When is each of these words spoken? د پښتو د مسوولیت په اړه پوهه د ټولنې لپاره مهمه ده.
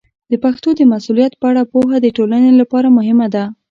د 0.31 0.33
پښتو 0.43 0.69
د 0.77 0.81
مسوولیت 0.91 1.33
په 1.37 1.45
اړه 1.51 1.63
پوهه 1.73 1.97
د 2.01 2.07
ټولنې 2.17 2.51
لپاره 2.61 2.87
مهمه 2.97 3.27
ده. 3.35 3.43